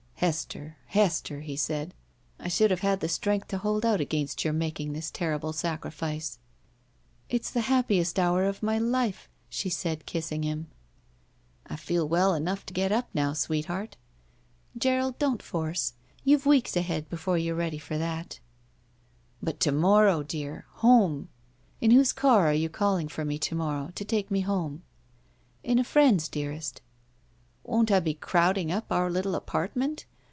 "Hester, 0.21 0.77
Hester," 0.85 1.41
he 1.41 1.55
said, 1.55 1.95
"I 2.37 2.47
should 2.47 2.69
have 2.69 2.81
had 2.81 2.99
the 2.99 3.09
strength 3.09 3.47
to 3.47 3.57
hold 3.57 3.83
out 3.83 3.99
against 3.99 4.37
yotu: 4.37 4.53
making 4.53 4.93
this 4.93 5.09
terrible 5.09 5.51
sacrifice." 5.51 6.37
"It's 7.27 7.49
the 7.49 7.61
happiest 7.61 8.19
hour 8.19 8.43
of 8.45 8.61
my 8.61 8.77
life," 8.77 9.27
she 9.49 9.71
said, 9.71 10.05
kissing 10.05 10.43
him. 10.43 10.67
I 11.65 11.75
feel 11.75 12.07
well 12.07 12.35
enough 12.35 12.67
to 12.67 12.73
get 12.75 12.91
up 12.91 13.09
now, 13.15 13.33
sweetheart." 13.33 13.97
Gerald, 14.77 15.17
don't 15.17 15.41
force. 15.41 15.93
You've 16.23 16.45
weeks 16.45 16.77
ahead 16.77 17.09
before 17.09 17.39
you 17.39 17.53
are 17.53 17.57
ready 17.57 17.79
for 17.79 17.97
that." 17.97 18.39
"But 19.41 19.59
to 19.61 19.71
morrow, 19.71 20.21
dear, 20.21 20.67
home! 20.69 21.29
In 21.79 21.89
whose 21.89 22.13
car 22.13 22.45
are 22.45 22.53
you 22.53 22.69
callii^g 22.69 23.09
for 23.09 23.25
me 23.25 23.39
to 23.39 23.55
morrow 23.55 23.89
to 23.95 24.05
take 24.05 24.29
me 24.29 24.43
hontef 24.43 24.81
"In 25.63 25.79
a 25.79 25.83
friend's, 25.83 26.29
dearest." 26.29 26.79
"Won't 27.63 27.91
I 27.91 27.99
be 27.99 28.13
crowding 28.15 28.71
up 28.71 28.91
our 28.91 29.09
little 29.09 29.33
apartment? 29.35 30.05